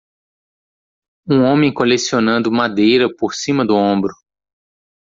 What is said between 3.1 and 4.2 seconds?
por cima do ombro.